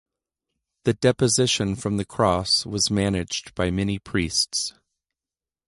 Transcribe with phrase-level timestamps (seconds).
[0.85, 4.73] The Deposition from the Cross was managed by many priests.